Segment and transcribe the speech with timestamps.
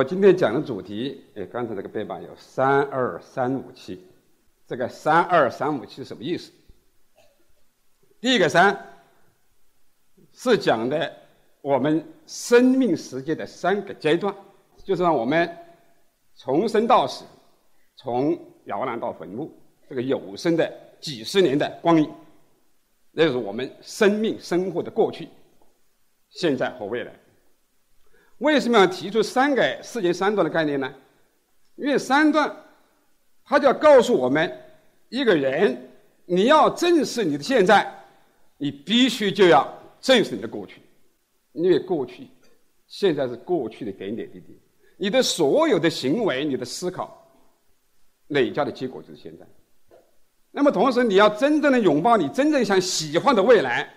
[0.00, 4.02] 我今天讲的主题，哎，刚才那个背板有三二三五七，
[4.66, 6.50] 这个三二三五七是什么意思？
[8.18, 8.74] 第一个三
[10.32, 11.14] 是讲的
[11.60, 14.34] 我们生命时间的三个阶段，
[14.82, 15.54] 就是让我们
[16.34, 17.26] 从生到死，
[17.96, 19.52] 从摇篮到坟墓，
[19.86, 22.10] 这个有生的几十年的光阴，
[23.12, 25.28] 那就是我们生命生活的过去、
[26.30, 27.12] 现在和未来。
[28.40, 30.92] 为什么要提出三个时间三段的概念呢？
[31.76, 32.54] 因为三段，
[33.44, 34.50] 它就要告诉我们，
[35.08, 35.90] 一个人
[36.24, 37.90] 你要正视你的现在，
[38.56, 40.80] 你必须就要正视你的过去，
[41.52, 42.28] 因为过去、
[42.86, 44.58] 现在是过去的点点滴滴，
[44.96, 47.30] 你的所有的行为、你的思考，
[48.28, 49.46] 累加的结果就是现在。
[50.50, 53.88] 那么同时，你要真正的拥抱你真正想喜欢的未来，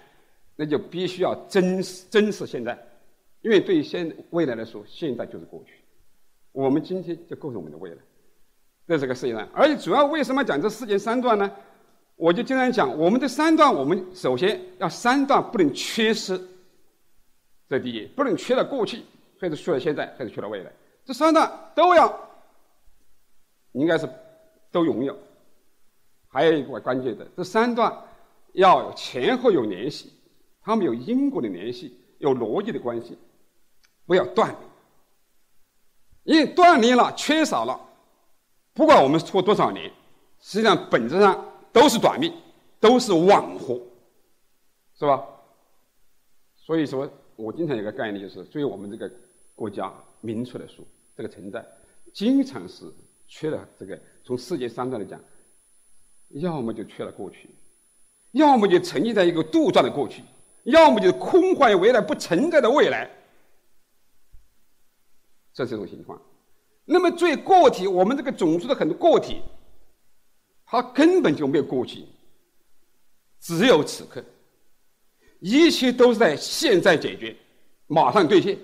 [0.57, 2.77] 那就必须要珍视珍视现在。
[3.43, 5.83] 因为对于现未来来说，现在就是过去，
[6.51, 7.97] 我们今天就构成我们的未来，
[8.87, 9.47] 这是个世界上。
[9.53, 11.51] 而且主要为什么讲这世界三段呢？
[12.15, 16.39] 我就经常讲，我们的三段，我们首先要三段不能缺失，
[17.67, 19.01] 这第一，不能缺了过去，
[19.41, 20.71] 或者缺了现在，或者缺了未来，
[21.03, 22.17] 这三段都要，
[23.73, 24.07] 应该是
[24.71, 25.17] 都拥有。
[26.29, 27.93] 还有一个关键的，这三段
[28.53, 30.13] 要前后有联系，
[30.61, 33.17] 它们有因果的联系，有逻辑的关系。
[34.05, 34.55] 不要断
[36.23, 37.79] 因为断裂了、缺少了，
[38.73, 39.91] 不管我们活多少年，
[40.39, 42.33] 实际上本质上都是短命，
[42.79, 43.79] 都是枉活，
[44.97, 45.21] 是吧？
[46.55, 49.11] 所以说我经常有个概念，就是对于我们这个
[49.53, 50.85] 国家民族来说，
[51.17, 51.65] 这个存在
[52.13, 52.85] 经常是
[53.27, 53.99] 缺了这个。
[54.23, 55.19] 从世界三段来讲，
[56.29, 57.49] 要么就缺了过去，
[58.31, 60.23] 要么就沉浸在一个杜撰的过去，
[60.63, 63.09] 要么就是空幻未来不存在的未来。
[65.53, 66.19] 这是一种情况。
[66.85, 69.41] 那么，作为个体，我们这个种族的很多个体，
[70.65, 72.03] 他根本就没有过去，
[73.39, 74.21] 只有此刻，
[75.39, 77.33] 一切都是在现在解决，
[77.87, 78.57] 马上兑现，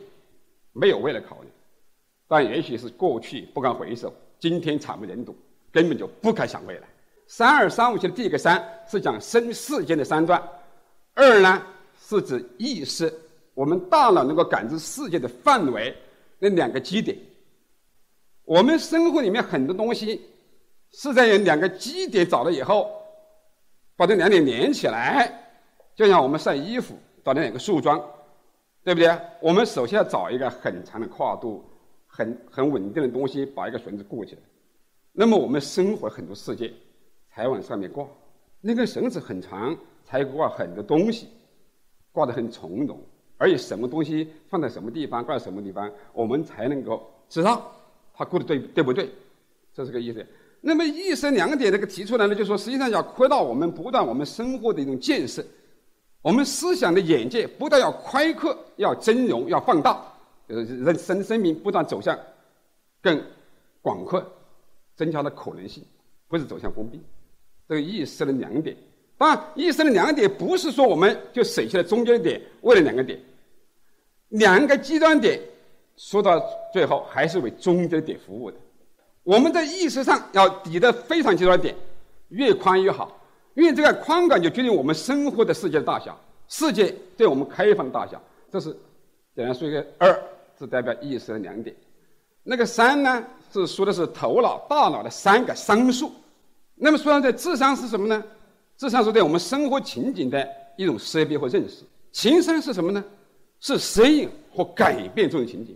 [0.73, 1.47] 没有未来考虑。
[2.27, 5.33] 但也许是过去不敢回首，今天惨不忍睹，
[5.71, 6.87] 根本就不敢想未来。
[7.27, 10.43] 三二三五七的第一个三是讲生世间的三段，
[11.13, 11.63] 二呢
[12.01, 13.13] 是指意识，
[13.53, 15.95] 我们大脑能够感知世界的范围。
[16.39, 17.17] 那两个基点，
[18.45, 20.21] 我们生活里面很多东西
[20.91, 22.89] 是在有两个基点找了以后，
[23.95, 25.51] 把这两点连起来，
[25.93, 28.01] 就像我们晒衣服找那两个树桩，
[28.83, 29.19] 对不对？
[29.41, 31.63] 我们首先要找一个很长的跨度、
[32.07, 34.41] 很很稳定的东西，把一个绳子固起来。
[35.11, 36.73] 那么我们生活很多世界
[37.29, 38.07] 才往上面挂，
[38.61, 41.27] 那根绳子很长，才挂很多东西，
[42.13, 42.97] 挂得很从容。
[43.39, 47.71] 而且什么东西放在什么地方，挂在什么地方，我们才能够知道
[48.13, 49.09] 它过得对对不对？
[49.73, 50.23] 这是个意思。
[50.59, 55.41] 那么一生两点这个提出来呢，就说实际上要扩大我们不断我们生活的一种建设，
[56.21, 60.03] 我们思想的眼界不但要开阔，要增容，要放大，
[60.47, 62.19] 呃，人生生命不断走向
[63.01, 63.23] 更
[63.81, 64.21] 广阔，
[64.97, 65.81] 增加的可能性，
[66.27, 66.99] 不是走向封闭。
[67.69, 68.75] 这个意识的两点，
[69.17, 73.17] 当然，意识的两点不是说我们就舍弃了中间的点，为了两个点。
[74.29, 75.39] 两个极端点，
[75.97, 78.57] 说到最后还是为中间点服务的。
[79.23, 81.75] 我们在意识上要抵的非常极端点，
[82.29, 83.19] 越宽越好，
[83.53, 88.21] 因为这个宽感就决定我们生活的世界的大小，世界对我们开放大小。
[88.51, 88.75] 这是
[89.35, 90.19] 简单说一个二，
[90.57, 91.75] 是代表意识的两点。
[92.43, 93.23] 那个三呢，
[93.53, 96.11] 是说的是头脑、大脑的三个商数。
[96.75, 98.23] 那么说到这智商是什么呢？
[98.77, 100.47] 智商是对我们生活情景的
[100.77, 101.83] 一种识别或认识。
[102.11, 103.03] 情商是什么呢？
[103.59, 105.75] 是适应和改变这种情景。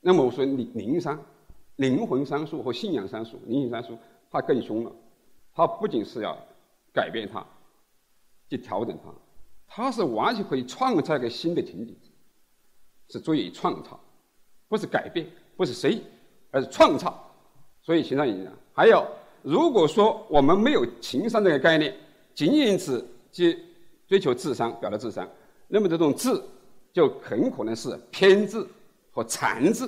[0.00, 1.20] 那么我说灵灵商、
[1.76, 3.98] 灵魂商数和信仰商数、灵性商数，
[4.30, 4.92] 它更凶了。
[5.52, 6.36] 它不仅是要
[6.92, 7.44] 改变它，
[8.48, 9.10] 去调整它，
[9.66, 11.96] 它是完全可以创造一个新的情景，
[13.08, 13.98] 是足以创造，
[14.68, 15.26] 不是改变，
[15.56, 16.02] 不是适应，
[16.50, 17.22] 而是创造。
[17.82, 18.52] 所以情商影响。
[18.72, 19.06] 还有，
[19.42, 21.96] 如果说我们没有情商这个概念，
[22.34, 23.02] 仅仅只
[23.32, 23.58] 去
[24.06, 25.26] 追求智商、表达智商，
[25.66, 26.30] 那么这种智。
[26.96, 28.66] 就很可能是偏执
[29.12, 29.86] 和残智。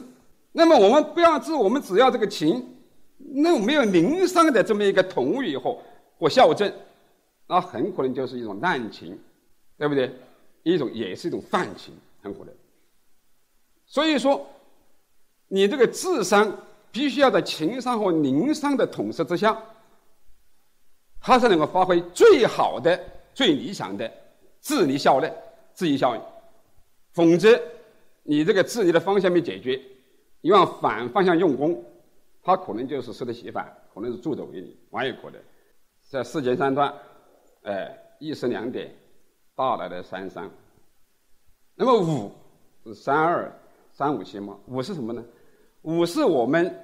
[0.52, 2.62] 那么我们不要智，我们只要这个情，
[3.16, 5.78] 那没有灵商的这么一个同语或
[6.18, 6.70] 或校正，
[7.46, 9.18] 那很可能就是一种滥情，
[9.78, 10.14] 对不对？
[10.64, 12.52] 一种也是一种泛情，很可能。
[13.86, 14.46] 所以说，
[15.46, 16.54] 你这个智商
[16.92, 19.58] 必须要在情商和灵商的统摄之下，
[21.22, 23.02] 它才能够发挥最好的、
[23.32, 24.12] 最理想的
[24.60, 25.34] 智力效能、
[25.74, 26.20] 智力效应。
[27.12, 27.60] 否则，
[28.22, 29.80] 你这个治理的方向没解决，
[30.40, 31.84] 你往反方向用功，
[32.42, 35.40] 他可能就是适得其反，可能是助纣为虐，完也可能。
[36.08, 36.94] 在四节三段，
[37.62, 38.94] 哎，一时两点，
[39.54, 40.48] 大来的三三。
[41.74, 42.32] 那么五
[42.84, 43.52] 是三二
[43.92, 44.58] 三五七嘛？
[44.66, 45.24] 五是什么呢？
[45.82, 46.74] 五是我们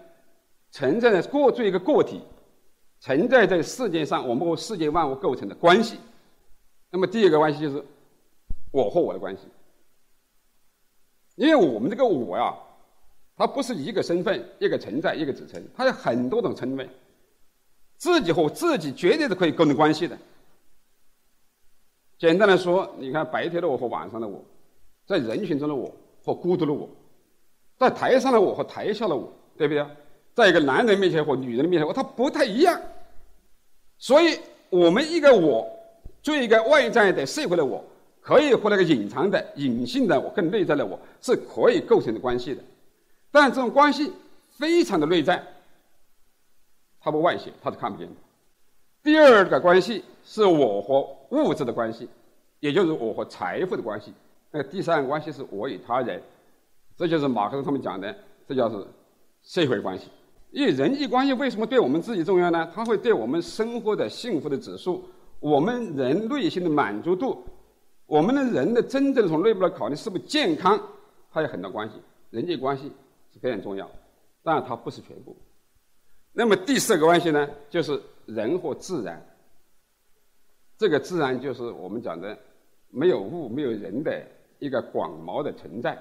[0.70, 2.20] 存在的过做一个个体，
[3.00, 5.98] 存在在世界上，我们和世界万物构成的关系。
[6.90, 7.84] 那么第一个关系就是
[8.72, 9.48] 我和我的关系，
[11.36, 12.54] 因为我们这个我呀，
[13.36, 16.88] 它不是一个身份、一个存在、一个指称，它有很多种称谓。
[17.96, 20.18] 自己和自己绝对是可以构成关系的。
[22.18, 24.44] 简单来说，你看白天的我和晚上的我，
[25.06, 25.92] 在人群中的我
[26.24, 26.88] 和孤独的我，
[27.78, 29.86] 在台上的我和台下的我，对不对？
[30.34, 32.80] 在一个男人面前和女人的面前，我他不太一样。
[33.98, 34.38] 所以，
[34.70, 35.68] 我们一个我，
[36.22, 37.84] 做一个外在的社会的我，
[38.24, 42.62] 可以和那个隐藏的、隐性的我、更内在的我是可以构成的关系的。
[43.30, 44.10] 但这种关系
[44.50, 45.46] 非常的内在。
[47.00, 48.14] 它不外显，它是看不见的。
[49.02, 52.08] 第二个关系是我和物质的关系，
[52.60, 54.10] 也就是我和财富的关系。
[54.50, 56.22] 那第三个关系是我与他人，
[56.96, 58.16] 这就是马克思他们讲的，
[58.48, 58.86] 这叫是
[59.42, 60.06] 社会关系。
[60.50, 62.70] 因为人际关系为什么对我们自己重要呢？
[62.74, 65.04] 它会对我们生活的幸福的指数，
[65.40, 67.44] 我们人内心的满足度，
[68.14, 70.80] 我们的人的真正从内部来考虑是不是健康，
[71.32, 71.96] 它有很大关系。
[72.30, 72.84] 人际关系
[73.32, 73.90] 是非常重要，
[74.40, 75.36] 当然它不是全部。
[76.32, 79.20] 那么第四个关系呢，就是人和自然。
[80.78, 82.38] 这个自然就是我们讲的
[82.88, 84.24] 没有物、没有人的
[84.60, 86.00] 一个广袤的存在。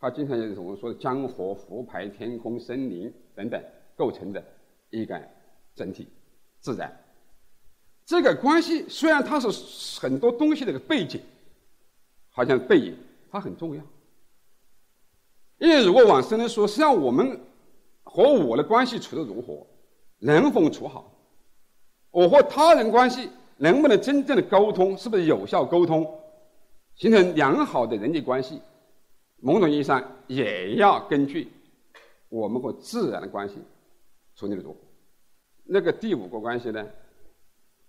[0.00, 3.62] 它经常就是我们说的江河、湖泊、天空、森林等等
[3.94, 4.42] 构成的
[4.88, 5.20] 一个
[5.74, 6.08] 整体
[6.60, 6.90] 自然。
[8.06, 11.20] 这个关系虽然它是很多东西的一个背景，
[12.30, 12.96] 好像背影，
[13.30, 13.82] 它很重要。
[15.58, 17.38] 因为如果往深了说，实际上我们。
[18.08, 19.66] 和我的关系处得如何，
[20.20, 21.12] 能否处好？
[22.12, 24.96] 我和他人关系能不能真正的沟通？
[24.96, 26.08] 是不是有效沟通，
[26.94, 28.62] 形成良好的人际关系？
[29.42, 31.48] 某种意义上也要根据
[32.28, 33.56] 我们和自然的关系
[34.36, 34.78] 处理的如何。
[35.64, 36.86] 那个第五个关系呢，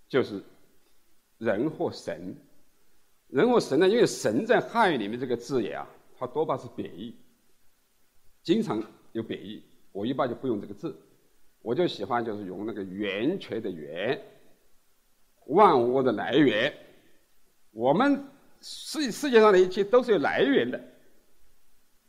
[0.08, 0.42] 就是
[1.38, 2.34] 人和神。
[3.28, 5.86] 人和神呢，因为神在汉语里面这个字眼啊，
[6.18, 7.14] 它多半是贬义，
[8.42, 8.82] 经常
[9.12, 9.62] 有贬义。
[9.92, 10.96] 我一般就不用这个字，
[11.60, 14.18] 我就喜欢就是用那个源泉的源，
[15.46, 16.72] 万物的来源。
[17.70, 18.24] 我们
[18.60, 20.80] 世世界上的一切都是有来源的，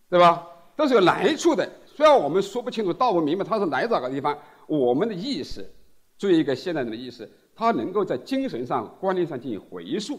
[0.10, 0.48] 对吧？
[0.78, 1.70] 都是有来处的。
[1.86, 5.70] 虽然我们说不清楚、道不明白它是来自哪个地方，我们的意识
[6.18, 7.30] 作为一个现代人的意识，
[7.60, 10.18] 它能够在精神上、观念上进行回溯，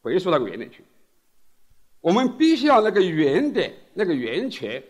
[0.00, 0.82] 回溯到原点去。
[2.00, 4.82] 我们必须要那个原点、那个源泉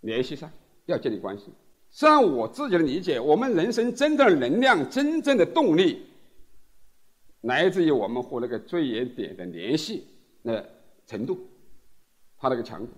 [0.00, 0.50] 联系上。
[0.86, 1.44] 要建立关系。
[1.90, 6.06] 实际上，我自己的理解，我们人生真正的能量、真正的动力，
[7.42, 10.06] 来自于我们和那个最原点的联系
[10.42, 10.66] 的
[11.06, 11.46] 程度，
[12.38, 12.92] 它那个强度。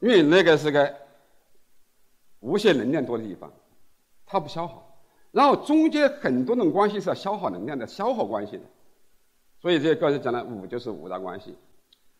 [0.00, 0.92] 因为那个是个
[2.40, 3.52] 无限能量多的地方，
[4.26, 4.87] 它不消耗。
[5.38, 8.62] 然后中间很多种关系是要消耗能量的，消耗关系的。
[9.60, 11.54] 所以这个才讲了五就是五大关系。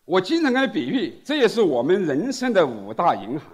[0.05, 3.51] 我经常跟他比喻，这也是我们人生的五大银行。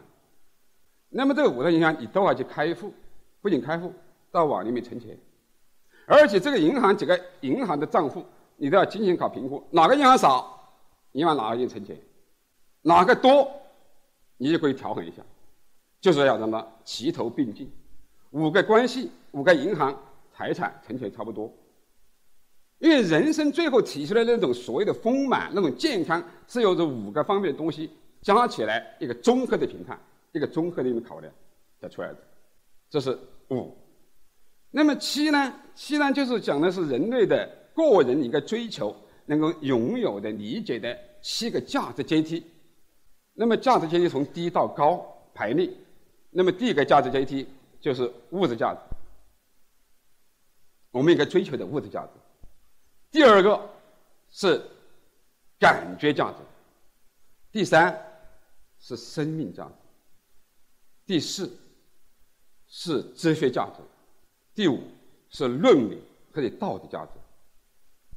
[1.09, 2.93] 那么这个五大银行，你都要去开户，
[3.41, 3.91] 不仅开户，
[4.31, 5.17] 到网里面存钱，
[6.05, 8.23] 而且这个银行几个银行的账户，
[8.57, 10.61] 你都要进行搞评估，哪个银行少，
[11.11, 11.99] 你往哪个银行存钱，
[12.83, 13.51] 哪个多，
[14.37, 15.23] 你就可以调衡一下，
[16.03, 17.67] 就是要让它齐头并进，
[18.35, 19.97] 五个关系，五个银行，
[20.37, 21.51] 财产存钱差不多，
[22.79, 27.89] 因为人生最后提出来那种所谓的丰满，那种健康，是由这五个方面的东西
[28.21, 29.99] 加起来一个综合的评判。
[30.33, 31.33] 一个综合的一个考量
[31.79, 32.19] 得出来的，
[32.91, 33.17] 这是
[33.51, 33.73] 五。
[34.73, 35.55] 那么七呢？
[35.77, 38.93] 七呢，就是讲的是人类的个人一个追求
[39.27, 42.45] 能够拥有的、理解的七个价值阶梯。
[43.33, 45.71] 那么价值阶梯从低到高排列。
[46.31, 47.47] 那么第一个价值阶梯
[47.85, 48.81] 就是物质价值，
[50.91, 52.09] 我们应该追求的物质价值。
[53.11, 53.61] 第二个
[54.31, 54.59] 是
[55.59, 56.39] 感觉价值。
[57.53, 57.95] 第三
[58.81, 59.73] 是生命价值。
[61.05, 61.55] 第四
[62.67, 63.83] 是哲学价值，
[64.55, 64.81] 第五
[65.29, 67.11] 是伦理和道德价值，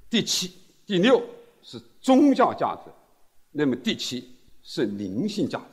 [0.10, 0.54] 第七、
[0.86, 1.22] 第六
[1.62, 2.92] 是宗教价值，
[3.52, 4.34] 那么第七
[4.64, 5.66] 是灵性价值。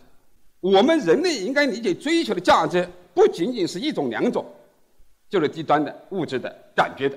[0.58, 4.44] 我们人类应该理解追求的价值不仅仅是一种两种，
[5.28, 7.16] 就是低端的物质的感觉的，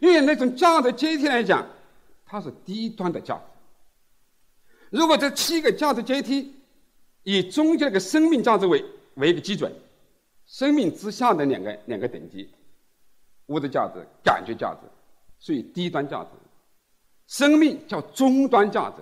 [0.00, 1.66] 因为那种价值阶梯来讲，
[2.26, 3.42] 它是低端的价值，
[4.90, 6.54] 如果这七个价值阶梯
[7.22, 9.72] 以中间那个生命价值为为一个基准，
[10.46, 12.50] 生命之下的两个两个等级，
[13.46, 14.80] 物质价值、感觉价值，
[15.38, 16.30] 属于低端价值；
[17.26, 18.96] 生命叫中端价值，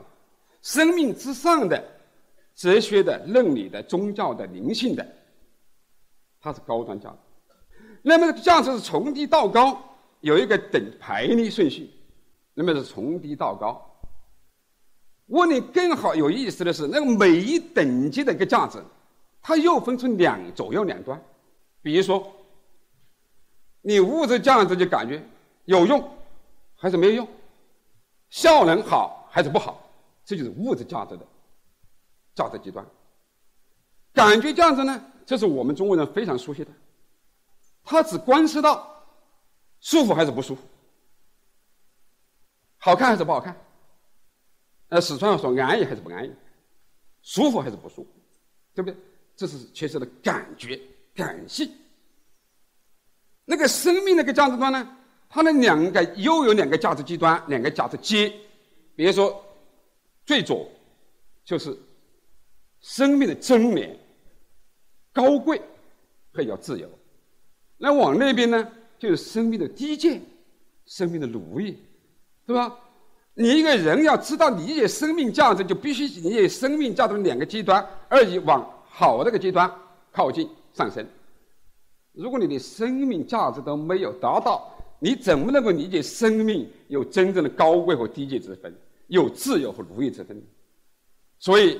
[0.63, 1.83] 生命之上的
[2.55, 5.07] 哲学的、伦理的、宗教的、灵性的，
[6.41, 7.17] 它是高端价值。
[8.03, 9.79] 那么价值是从低到高，
[10.21, 11.91] 有一个等排列顺序。
[12.55, 13.85] 那么是从低到高。
[15.27, 18.83] 问你更好有意思的是，那个每一等级的一个价值，
[19.43, 21.23] 它又分出两左右两端。
[21.83, 22.33] 比如说，
[23.83, 25.23] 你物质价值就感觉
[25.67, 26.03] 有用
[26.75, 27.29] 还是没有用，
[28.31, 29.89] 效能好还是不好，
[30.25, 31.27] 这就是物质价值的
[32.35, 32.85] 价值极端。
[34.13, 36.71] 感觉价值呢，这是我们中国人非常熟悉的，
[37.85, 39.05] 它只关系到
[39.79, 40.63] 舒服还是不舒服。
[42.79, 43.55] 好看还是不好看？
[44.89, 46.33] 呃，四川话说安逸还是不安逸？
[47.21, 48.07] 舒服还是不舒服？
[48.75, 48.99] 对不对？
[49.37, 50.81] 这是缺失的感觉、
[51.15, 51.71] 感性。
[53.45, 54.97] 那个生命那个价值观呢？
[55.29, 58.35] 它的两个又有两个价值极端，两个价值阶。
[58.97, 59.45] 比如说，
[60.25, 60.67] 最左
[61.45, 61.79] 就是
[62.81, 63.95] 生命的尊严、
[65.13, 65.61] 高贵
[66.33, 66.87] 和要自由；
[67.77, 70.23] 那往那边呢，就是生命的低贱、
[70.87, 71.77] 生命的奴役。
[72.47, 72.75] 对吧？
[73.35, 79.71] 你一个人要知道理解生命价值，就必须理解生命价值的两个极端，而以往好这个极端
[80.11, 81.07] 靠近上升。
[82.13, 88.75] 如果你的生命价值都没有达到，你怎么能够理解生命有真正的高贵和低贱之分，
[89.09, 90.43] 有自由和奴役之分？
[91.39, 91.79] 所以，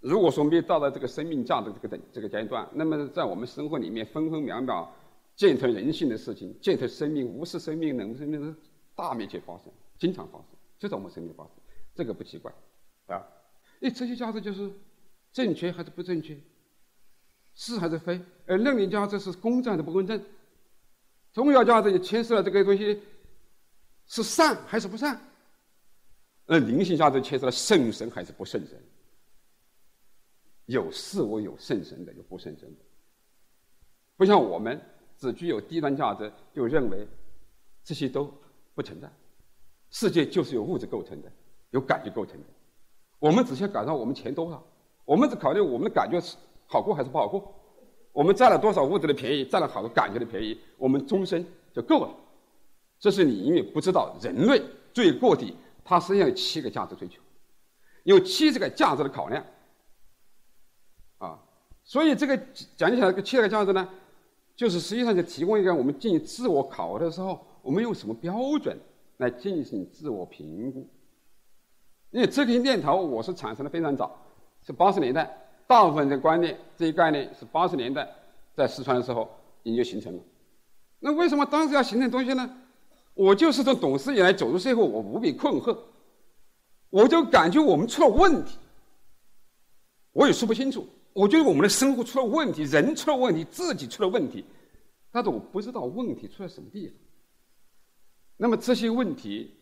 [0.00, 4.92] 如果说没到了这个生命价值这个等这个阶段，那么在我们生活里面分分秒秒
[5.36, 8.56] 践踏人性的事情，践踏生命、无视生命、冷生命。
[8.96, 10.46] 大面积发生，经常发生，
[10.78, 11.52] 就在我们身边发生，
[11.94, 12.52] 这个不奇怪，
[13.06, 13.26] 啊，
[13.78, 14.70] 那，这些价值就是
[15.32, 16.38] 正确还是不正确，
[17.54, 18.20] 是还是非？
[18.46, 20.22] 而伦理价值是公正还是不公正？
[21.32, 23.00] 宗教价值也牵涉了这个东西
[24.06, 25.18] 是善还是不善？
[26.44, 28.78] 而灵性价值牵涉了圣神还是不圣神？
[30.70, 32.84] 有事物有圣神的，有不圣神的，
[34.16, 34.80] 不像我们
[35.16, 37.06] 只具有低端价值，就认为
[37.84, 38.32] 这些都。
[38.72, 39.10] 不存在，
[39.90, 41.30] 世界就是由物质构成的，
[41.70, 42.46] 由感觉构成的。
[43.18, 44.64] 我们只需要感受我们钱多少，
[45.04, 46.36] 我们只考虑我们的感觉是
[46.66, 47.52] 好过还是不好过。
[48.12, 52.14] 我们占了多少物质的便宜，占了好多感觉的便宜，我们终身就够了。
[52.98, 54.62] 这是你因为不知道人类
[54.94, 57.20] 作为个体，它实际上有七个价值追求，
[58.04, 59.44] 有七十个价值的考量。
[61.90, 62.38] 所以这个
[62.76, 63.88] 讲起来，这七个价值呢，
[64.54, 67.44] 就是实际上就提供一个我们进行自我考核的时候。
[67.62, 68.78] 我们用什么标准
[69.16, 70.88] 来进行自我评估？
[72.12, 74.16] 因为这个念头我是产生的非常早，
[74.64, 78.08] 是八十年代，大部分的观念这一概念是八十年代
[78.54, 79.28] 在四川的时候
[79.64, 80.22] 已经形成了。
[81.00, 82.48] 那为什么当时要形成东西呢？
[83.14, 85.76] 我就是从懂事以来走入社会，我无比困惑，
[86.88, 88.56] 我就感觉我们出了问题，
[90.12, 90.86] 我也说不清楚。
[91.12, 94.44] 我觉得我们的生活出了问题，人出了问题，自己出了问题，
[95.10, 96.96] 但是我不知道问题出在什么地方。
[98.36, 99.54] 那么这些问题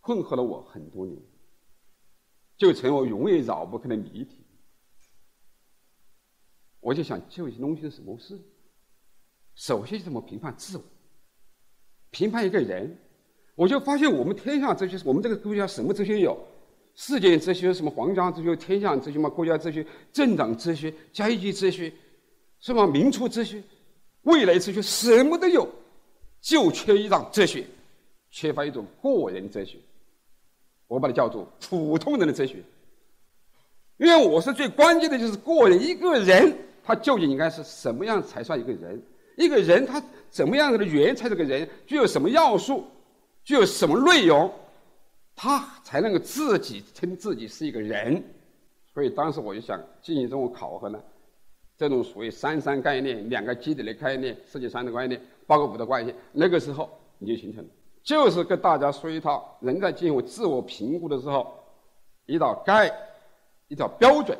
[0.00, 1.20] 困惑了我很多年，
[2.56, 4.44] 就成为永远绕不开的谜题。
[6.80, 8.40] 我就想这些东西是什么事？
[9.54, 10.84] 首先怎么评判自我？
[12.10, 12.98] 评判一个人，
[13.54, 16.38] 我就发现我们天下哲学，我们这个国家什么哲学有？
[16.94, 19.28] 世界哲学、什么皇家哲学、天下哲学嘛？
[19.28, 21.92] 国家哲学、政党哲学、阶级哲学，
[22.60, 23.62] 什么民族哲学、
[24.22, 25.68] 未来哲学，什么都有，
[26.40, 27.64] 就缺一张哲学。
[28.30, 29.76] 缺乏一种个人哲学，
[30.86, 32.56] 我把它叫做普通人的哲学。
[33.98, 39.02] 因为我是最关键的，就是个人一个人，他究竟应该是什么样才算一个人？
[39.36, 41.68] 一个人他怎么样的缘才是个人？
[41.86, 42.84] 具有什么要素？
[43.44, 44.50] 具有什么内容？
[45.42, 48.22] 他才能够自己称自己是一个人？
[48.94, 51.02] 所以当时我就想进行这种考核呢，
[51.76, 57.68] 这种所谓三三概念、两个基底的概念、世界三的概念、八个五的概念，那个时候你就形成了。
[58.04, 61.52] 就是跟大家说一套，人在进行自我评估的时候，
[62.26, 62.88] 一道概，
[63.66, 64.38] 一条标准，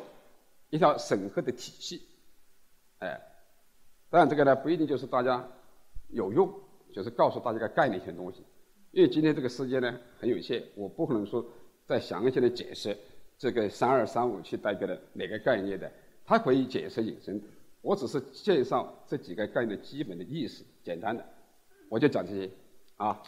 [0.69, 2.01] 一条审核的体系，
[2.99, 3.19] 哎，
[4.09, 5.45] 当然这个呢不一定就是大家
[6.11, 6.49] 有用，
[6.93, 8.41] 就是告诉大家个概念性的东西，
[8.93, 11.43] 因为今天这个时间呢很有限，我不可能说
[11.85, 12.95] 再详细的解释
[13.39, 15.91] 这个三二三五七代表的哪个概念的，
[16.23, 17.41] 它可以解释引申，
[17.81, 21.25] 我只是介绍这几个概念基本的意思，简单的，
[21.89, 22.49] 我就讲这些。
[22.97, 23.19] 啊。